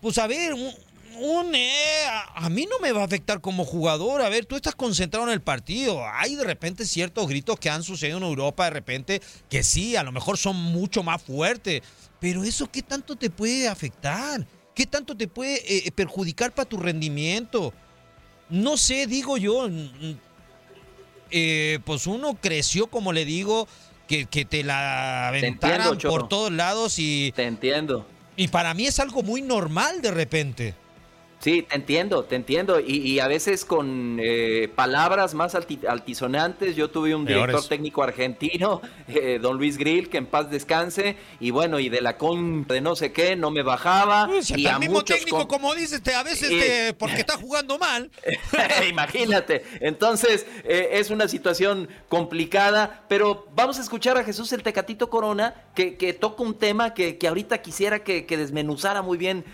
[0.00, 0.72] pues a ver, un,
[1.54, 4.22] eh, a, mí no me va a afectar como jugador.
[4.22, 6.02] A ver, tú estás concentrado en el partido.
[6.14, 10.02] Hay de repente ciertos gritos que han sucedido en Europa, de repente, que sí, a
[10.02, 11.82] lo mejor son mucho más fuertes.
[12.20, 14.46] Pero eso, ¿qué tanto te puede afectar?
[14.74, 17.72] ¿Qué tanto te puede eh, perjudicar para tu rendimiento?
[18.48, 19.68] No sé, digo yo.
[21.30, 23.66] Eh, pues uno creció, como le digo,
[24.06, 27.32] que, que te la aventaran por todos lados y.
[27.34, 28.06] Te entiendo.
[28.36, 30.74] Y para mí es algo muy normal de repente.
[31.38, 32.80] Sí, te entiendo, te entiendo.
[32.80, 36.76] Y, a veces con eh, palabras más altisonantes.
[36.76, 41.16] Yo tuve un director técnico argentino, eh, don Luis Grill, que en paz descanse.
[41.38, 44.28] Y bueno, y de la con de no sé qué, no me bajaba.
[44.56, 48.10] y el mismo técnico, como dices, te, a veces te, porque está jugando mal.
[48.88, 49.64] Imagínate.
[49.80, 53.04] Entonces, eh, es una situación complicada.
[53.08, 57.18] Pero vamos a escuchar a Jesús el Tecatito Corona, que, que toca un tema que,
[57.18, 59.44] que ahorita quisiera que, que desmenuzara muy bien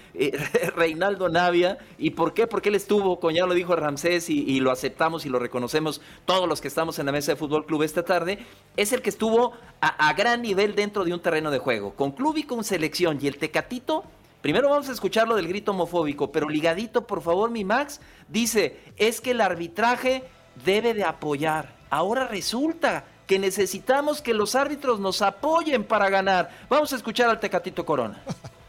[0.77, 2.47] Reinaldo Navia ¿Y por qué?
[2.47, 6.49] Porque él estuvo, como ya lo dijo Ramsés, y, lo aceptamos y lo reconocemos todos
[6.49, 8.39] los que estamos en la mesa de Fútbol Club esta tarde,
[8.77, 12.37] es el que estuvo a, gran nivel dentro de un terreno de juego, con club
[12.37, 13.19] y con selección.
[13.21, 14.05] Y el Tecatito,
[14.41, 18.81] primero vamos a escuchar lo del grito homofóbico, pero ligadito, por favor, mi Max, dice,
[18.97, 20.25] es que el arbitraje
[20.65, 21.75] debe de apoyar.
[21.91, 26.51] Ahora resulta que necesitamos que los árbitros nos apoyen para ganar.
[26.69, 28.23] Vamos a escuchar al Tecatito Corona.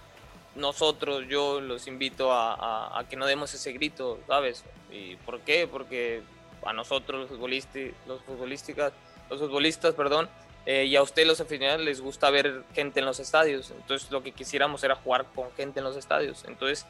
[0.55, 4.63] nosotros, yo los invito a, que no demos ese grito, ¿sabes?
[4.91, 5.67] ¿Y por qué?
[5.67, 6.21] Porque
[6.65, 8.93] a nosotros los futbolistas, los futbolísticas,
[9.29, 10.29] los futbolistas, perdón,
[10.65, 13.71] eh, y a usted los aficionados les gusta ver gente en los estadios.
[13.71, 16.45] Entonces lo que quisiéramos era jugar con gente en los estadios.
[16.47, 16.85] Entonces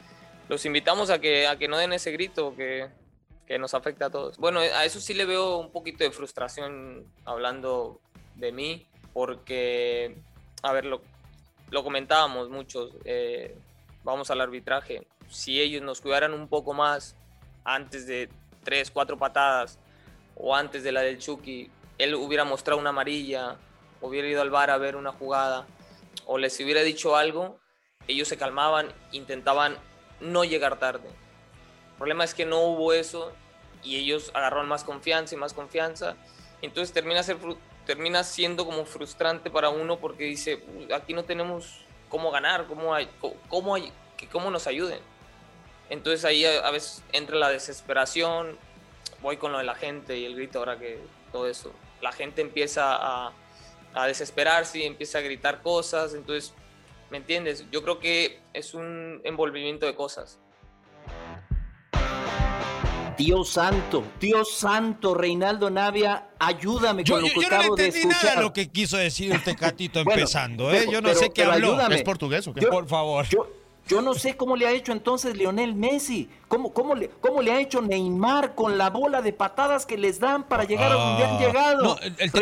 [0.48, 2.88] los invitamos a que, a que no den ese grito que,
[3.46, 4.36] que nos afecta a todos.
[4.38, 8.00] Bueno, a eso sí le veo un poquito de frustración hablando
[8.36, 10.16] de mí, porque,
[10.62, 11.00] a ver, lo,
[11.70, 13.56] lo comentábamos muchos, eh,
[14.02, 17.16] vamos al arbitraje, si ellos nos cuidaran un poco más
[17.64, 18.28] antes de
[18.62, 19.78] tres, cuatro patadas
[20.36, 23.56] o antes de la del Chucky, él hubiera mostrado una amarilla,
[24.00, 25.66] hubiera ido al bar a ver una jugada
[26.26, 27.58] o les hubiera dicho algo,
[28.08, 29.76] ellos se calmaban, intentaban
[30.20, 31.08] no llegar tarde.
[31.08, 33.32] El problema es que no hubo eso
[33.82, 36.16] y ellos agarraron más confianza y más confianza.
[36.62, 37.36] Entonces termina ser
[37.86, 40.62] termina siendo como frustrante para uno porque dice,
[40.94, 43.08] aquí no tenemos cómo ganar, cómo, hay,
[43.48, 43.92] cómo, hay,
[44.30, 45.00] cómo nos ayuden.
[45.90, 48.58] Entonces ahí a, veces entra la desesperación,
[49.20, 50.98] voy con lo de la gente y el grito ahora que
[51.32, 51.72] todo eso.
[52.00, 53.32] La gente empieza a,
[53.94, 56.54] a desesperarse empieza a gritar cosas, entonces,
[57.10, 57.64] ¿me entiendes?
[57.70, 60.38] Yo creo que es un envolvimiento de cosas.
[63.16, 68.24] Dios santo, Dios santo, Reinaldo Navia, ayúdame con lo que yo acabo no de escuchar.
[68.24, 70.86] Nada lo que quiso decir el Tecatito empezando, ¿eh?
[70.90, 71.80] Yo no sé qué habló.
[71.88, 72.66] ¿Es portugués o qué?
[72.66, 73.26] Por favor.
[73.28, 73.48] Yo,
[73.86, 76.28] yo no sé cómo le ha hecho entonces Lionel Messi.
[76.48, 80.18] ¿Cómo, cómo, le, ¿Cómo le ha hecho Neymar con la bola de patadas que les
[80.20, 81.82] dan para llegar a donde han llegado?
[81.82, 82.32] No, el,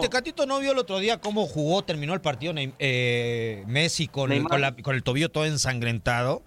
[0.00, 4.94] tecatito, no vio el otro día cómo jugó, terminó el partido eh, Messi con, con
[4.94, 6.42] el tobillo todo ensangrentado.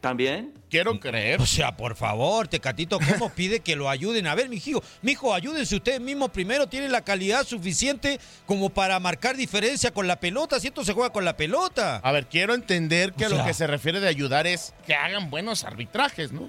[0.00, 0.54] ¿También?
[0.70, 1.40] Quiero creer.
[1.40, 4.28] O sea, por favor, Tecatito, ¿cómo pide que lo ayuden?
[4.28, 6.68] A ver, mijo, mijo, ayúdense ustedes mismos primero.
[6.68, 10.60] Tienen la calidad suficiente como para marcar diferencia con la pelota.
[10.60, 11.96] Si esto se juega con la pelota.
[11.96, 15.30] A ver, quiero entender que a lo que se refiere de ayudar es que hagan
[15.30, 16.48] buenos arbitrajes, ¿no?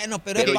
[0.00, 0.54] Bueno, pero, creo,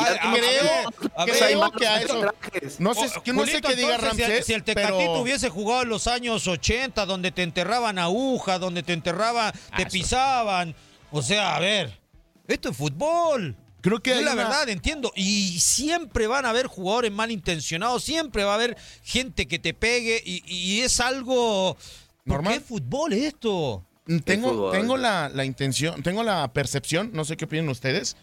[1.77, 2.33] que a eso.
[2.79, 4.45] No sé, no sé qué diga Ramsés.
[4.45, 8.93] Si, el Tecatito hubiese jugado en los años 80, donde te enterraban aguja, donde te
[8.93, 10.75] enterraban, te ah, pisaban
[11.15, 11.97] o sea, a ver,
[12.45, 13.55] esto es fútbol.
[13.79, 15.13] Creo que la verdad, entiendo.
[15.15, 20.21] Y siempre van a haber jugadores malintencionados, siempre va a haber gente que te pegue
[20.25, 21.77] y, es algo...
[22.25, 22.55] Normal.
[22.55, 23.85] ¿Qué fútbol esto?
[24.25, 28.17] Tengo, tengo la, intención, tengo la percepción, no sé qué opinan ustedes,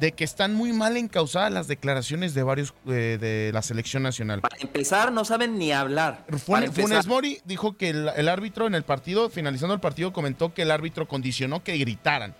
[0.00, 4.40] de que están muy mal encausadas las declaraciones de varios eh, de la selección nacional.
[4.40, 6.24] Para empezar, no saben ni hablar.
[6.44, 10.70] Funes, Mori dijo que el, árbitro en el partido, finalizando el partido, comentó que el
[10.70, 12.34] árbitro condicionó que gritaran.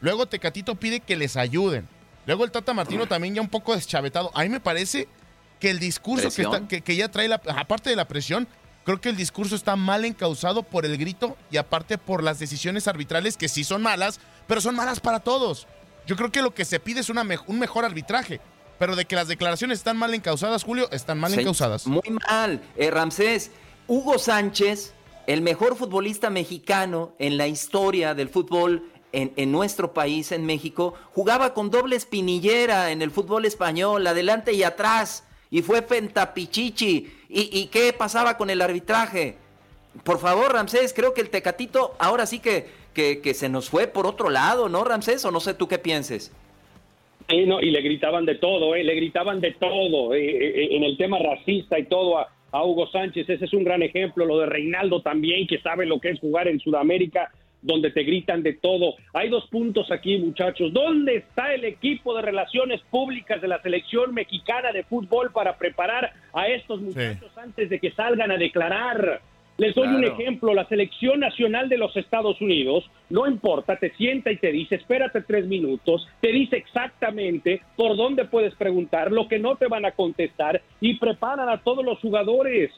[0.00, 1.88] Luego Tecatito pide que les ayuden.
[2.26, 4.30] Luego el Tata Martino también ya un poco deschavetado.
[4.34, 5.08] A mí me parece
[5.60, 8.46] que el discurso que, está- que- que ya trae, la, aparte de la presión,
[8.84, 12.86] creo que el discurso está mal encausado por el grito y aparte por las decisiones
[12.88, 15.66] arbitrales que sí son malas, pero son malas para todos.
[16.06, 18.40] Yo creo que lo que se pide es una un mejor arbitraje.
[18.78, 21.86] Pero de que las declaraciones están mal encausadas, Julio, están mal Sí, encausadas.
[21.86, 22.60] Muy mal.
[22.76, 23.52] Eh, Ramsés,
[23.86, 24.92] Hugo Sánchez,
[25.26, 30.94] el mejor futbolista mexicano en la historia del fútbol en, en nuestro país, en México,
[31.12, 37.12] jugaba con doble espinillera en el fútbol español, adelante y atrás, y fue pentapichichi.
[37.28, 39.38] ¿Y, y qué pasaba con el arbitraje?
[40.02, 43.86] Por favor, Ramsés, creo que el Tecatito ahora sí que, que, que se nos fue
[43.86, 45.24] por otro lado, ¿no, Ramsés?
[45.24, 46.32] O no sé tú qué pienses.
[47.28, 48.84] Sí, no, y le gritaban de todo, ¿eh?
[48.84, 52.86] le gritaban de todo, eh, eh, en el tema racista y todo a, a Hugo
[52.88, 56.20] Sánchez, ese es un gran ejemplo, lo de Reinaldo también, que sabe lo que es
[56.20, 57.32] jugar en Sudamérica,
[57.62, 58.94] donde te gritan de todo.
[59.14, 60.70] Hay dos puntos aquí, muchachos.
[60.74, 66.12] ¿Dónde está el equipo de relaciones públicas de la selección mexicana de fútbol para preparar
[66.34, 69.22] a estos muchachos antes de que salgan a declarar?
[69.56, 74.32] Les doy un ejemplo, la selección nacional de los Estados Unidos, no importa, te sienta
[74.32, 79.38] y te dice, espérate tres minutos, te dice exactamente por dónde puedes preguntar, lo que
[79.38, 82.72] no te van a contestar y preparan a todos los jugadores.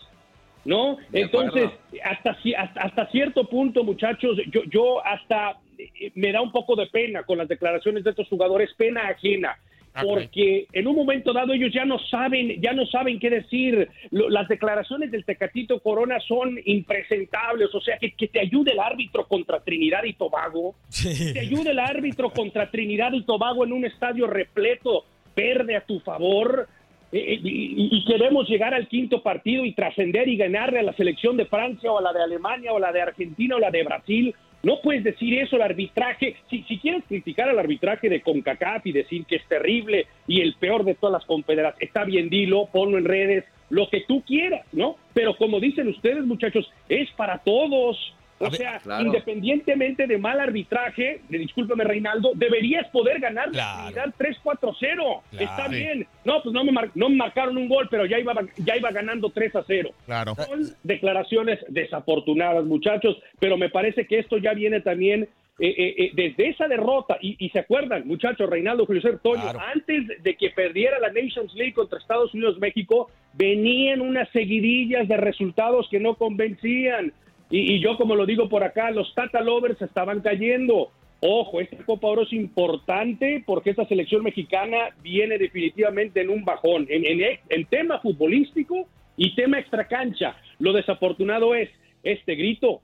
[0.67, 0.97] ¿No?
[1.11, 1.71] De Entonces,
[2.03, 6.89] hasta, hasta, hasta cierto punto, muchachos, yo, yo hasta eh, me da un poco de
[6.89, 9.57] pena con las declaraciones de estos jugadores, pena ajena
[10.05, 13.89] porque en un momento dado ellos ya no saben, ya no saben qué decir.
[14.11, 18.81] Lo- las declaraciones del Tecatito Corona son impresentables, o sea, que, que te ayude el
[18.81, 23.73] árbitro contra Trinidad y Tobago, que te ayude el árbitro contra Trinidad y Tobago en
[23.73, 26.69] un estadio repleto, verde a tu favor.
[27.13, 30.93] eh, eh, y, y queremos llegar al quinto partido y trascender y ganarle a la
[30.95, 33.71] selección de Francia o a la de Alemania o a la de Argentina o la
[33.71, 34.35] de Brasil.
[34.67, 36.35] No puedes decir eso, el arbitraje.
[36.51, 40.85] Si, quieres criticar al arbitraje de CONCACAF y decir que es terrible y el peor
[40.85, 44.97] de todas las confederaciones, está bien, dilo, ponlo en redes, lo que tú quieras, ¿no?
[45.15, 47.97] Pero como dicen ustedes, muchachos, es para todos.
[48.39, 49.07] O sea, claro.
[49.07, 55.23] independientemente de mal arbitraje, discúlpame Reinaldo, deberías poder ganar la Trinidad 3-4-0.
[55.39, 56.07] Está bien.
[56.25, 58.91] No, pues no me, mar- no me marcaron un gol, pero ya iba, ya iba
[58.91, 59.91] ganando 3-0.
[60.05, 60.35] Claro.
[60.35, 65.29] Son declaraciones desafortunadas, muchachos, pero me parece que esto ya viene también
[65.59, 67.17] eh, eh, eh, desde esa derrota.
[67.23, 69.61] Y, y se acuerdan, muchachos, Reinaldo, Julio Toño, Claro.
[69.75, 75.17] antes de que perdiera la Nations League contra Estados Unidos, México, venían unas seguidillas de
[75.17, 77.13] resultados que no convencían.
[77.51, 80.91] Y, y yo, como lo digo por acá, los Tata Lovers estaban cayendo.
[81.21, 86.87] Ojo, esta Copa Oro es importante porque esta selección mexicana viene definitivamente en un bajón,
[86.91, 88.87] en, en, en tema futbolístico
[89.17, 90.37] y tema extracancha.
[90.59, 91.71] Lo desafortunado es
[92.03, 92.81] este grito.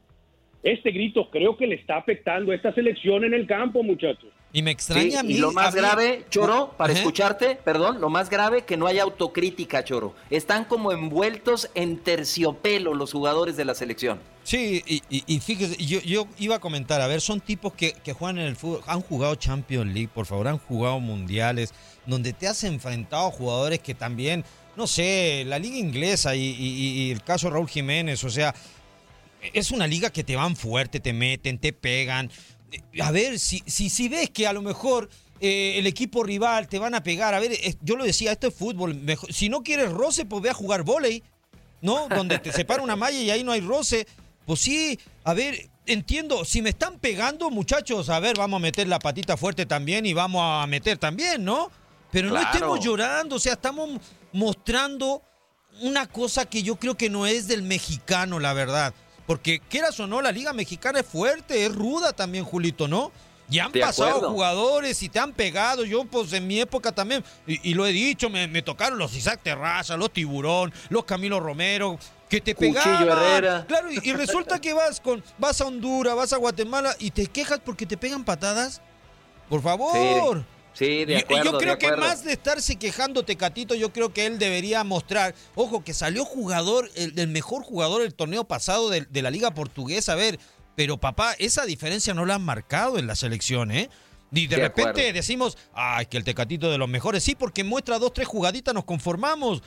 [0.63, 4.31] Este grito creo que le está afectando a esta selección en el campo, muchachos.
[4.53, 5.35] Y me extraña Sí, a mí.
[5.35, 7.01] y lo más mí- grave, Choro, para Ajá.
[7.01, 10.15] escucharte, perdón, lo más grave que no hay autocrítica, Choro.
[10.31, 14.21] Están como envueltos en terciopelo los jugadores de la selección.
[14.45, 18.39] Sí, y, y- fíjese, yo, yo iba a comentar, a ver, son tipos que, juegan
[18.39, 21.73] en el fútbol, han jugado Champions League, por favor, han jugado mundiales,
[22.07, 24.45] donde te has enfrentado a jugadores que también,
[24.77, 28.53] no sé, la liga inglesa y, y- el caso Raúl Jiménez, o sea,
[29.53, 32.29] es una liga que te van fuerte, te meten, te pegan.
[33.01, 35.09] A ver, si, si, si ves que a lo mejor
[35.41, 38.55] eh, el equipo rival te van a pegar, a ver, yo lo decía, esto es
[38.55, 41.23] fútbol, mejor- si no quieres roce, pues ve a jugar volei.
[41.81, 42.07] ¿no?
[42.09, 44.07] Donde te separa una malla y ahí no hay roce.
[44.53, 48.87] Pues sí, a ver, entiendo, si me están pegando, muchachos, a ver, vamos a meter
[48.87, 51.71] la patita fuerte también y vamos a meter también, ¿no?
[52.11, 53.99] Pero no estemos llorando, o sea, estamos
[54.31, 55.23] mostrando
[55.81, 58.93] una cosa que yo creo que no es del mexicano, la verdad.
[59.27, 63.11] Porque quieras o no, la liga mexicana es fuerte, es ruda también, Julito, ¿no?
[63.51, 64.33] Y han pasado acuerdo.
[64.33, 65.87] jugadores y te han pegado.
[65.87, 69.15] Yo, pues en mi época también, y, y lo he dicho, me, me tocaron los
[69.15, 71.99] Isaac Terraza, los Tiburón, los Camilo Romero,
[72.33, 73.25] que te Cuchillo pegaban.
[73.25, 73.65] Herrera.
[73.67, 77.27] Claro, y, y resulta que vas con vas a Honduras, vas a Guatemala y te
[77.27, 78.81] quejas porque te pegan patadas.
[79.49, 80.45] Por favor.
[80.75, 81.53] Sí, de acuerdo.
[81.53, 85.35] yo creo de que más de estarse quejando Tecatito, yo creo que él debería mostrar,
[85.55, 89.53] ojo, que salió jugador, el, el mejor jugador del torneo pasado de, de la Liga
[89.53, 90.39] Portuguesa, a ver,
[90.75, 93.91] pero papá, esa diferencia no la han marcado en la selección, ¿eh?
[94.35, 95.13] Y de, De repente acuerdo.
[95.13, 98.85] decimos, ay, que el Tecatito de los mejores, sí, porque muestra dos, tres jugaditas, nos
[98.85, 99.63] conformamos.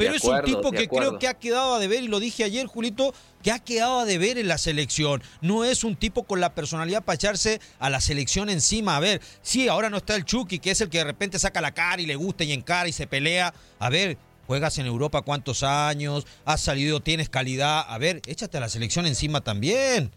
[0.00, 2.42] Pero De es un tipo que creo que ha quedado a deber, y lo dije
[2.42, 5.22] ayer, Julito, que ha quedado a deber en la selección.
[5.42, 8.96] No es un tipo con la personalidad para echarse a la selección encima.
[8.96, 11.60] A ver, sí, ahora no está el Chucky, que es el que de repente saca
[11.60, 13.52] la cara y le gusta y encara y se pelea.
[13.78, 17.84] A ver, juegas en Europa cuántos años, has salido, tienes calidad.
[17.86, 20.12] A ver, échate a la selección encima también.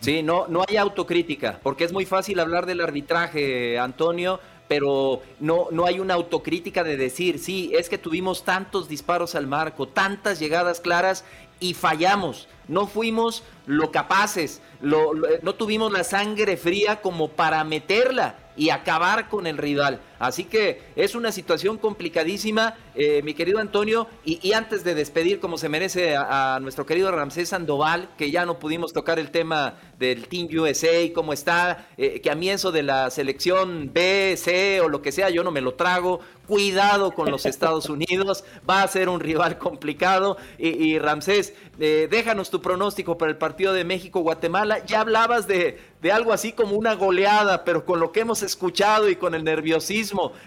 [0.00, 4.38] Sí, no, no hay autocrítica, porque es muy fácil hablar del arbitraje, Antonio,
[4.68, 9.46] pero no, no hay una autocrítica de decir, sí, es que tuvimos tantos disparos al
[9.46, 11.24] marco, tantas llegadas claras
[11.60, 12.48] y fallamos.
[12.66, 19.46] No fuimos lo capaces, no tuvimos la sangre fría como para meterla y acabar con
[19.46, 20.00] el rival.
[20.18, 24.06] Así que es una situación complicadísima, eh, mi querido Antonio.
[24.24, 28.58] Y, antes de despedir, como se merece a, nuestro querido Ramsés Sandoval, que ya no
[28.58, 32.82] pudimos tocar el tema del Team USA, cómo está, eh, que a mí eso de
[32.82, 36.20] la selección B, C o lo que sea, yo no me lo trago.
[36.46, 40.36] Cuidado con los Estados Unidos, va a ser un rival complicado.
[40.58, 44.84] Y, Ramsés, eh, déjanos tu pronóstico para el partido de México-Guatemala.
[44.84, 49.08] Ya hablabas de, de algo así como una goleada, pero con lo que hemos escuchado
[49.08, 50.03] y con el nerviosismo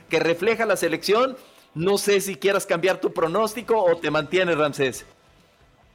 [0.10, 1.38] que refleja la selección,
[1.74, 5.06] no sé si quieras cambiar tu pronóstico o te mantienes, Ramsés.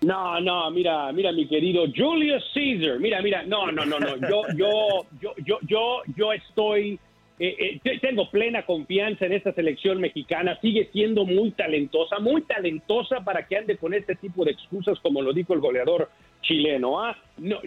[0.02, 4.42] No, no, mira, mira, mi querido Julius Caesar, mira, mira, no, no, no, no, yo,
[4.56, 6.98] yo, yo, yo, yo, yo estoy
[7.44, 13.24] eh, eh, tengo plena confianza en esta selección mexicana, sigue siendo muy talentosa, muy talentosa
[13.24, 16.08] para que ande con este tipo de excusas, como lo dijo el goleador
[16.42, 17.02] chileno.
[17.02, 17.18] ¿ah?
[17.38, 17.58] No,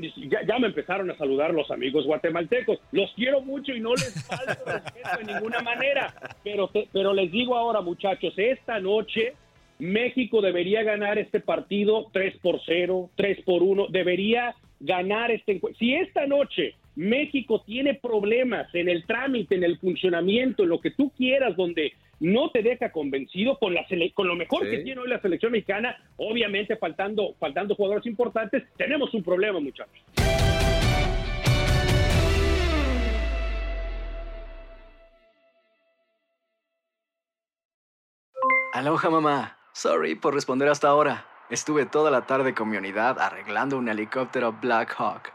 [0.47, 4.63] ya, me empezaron a saludar los amigos guatemaltecos, los quiero mucho y no les falto
[4.65, 9.33] respeto de ninguna manera, pero, pero les digo ahora muchachos, esta noche
[9.77, 15.77] México debería ganar este partido 3 por 0, 3 por 1, debería ganar este encuentro.
[15.79, 20.91] Si esta noche México tiene problemas en el trámite, en el funcionamiento, en lo que
[20.91, 25.09] tú quieras, donde no te deja convencido con, la con lo mejor que tiene hoy
[25.09, 30.01] la selección mexicana, obviamente faltando, faltando jugadores importantes, tenemos un problema, muchachos.
[38.73, 41.25] Aloha mamá, sorry por responder hasta ahora.
[41.49, 45.34] Estuve toda la tarde con mi unidad arreglando un helicóptero Black Hawk.